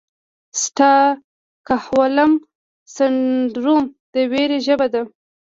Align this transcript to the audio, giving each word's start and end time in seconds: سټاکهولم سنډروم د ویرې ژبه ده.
سټاکهولم 0.61 2.31
سنډروم 2.95 3.83
د 4.13 4.15
ویرې 4.31 4.59
ژبه 4.67 4.87
ده. 4.93 5.01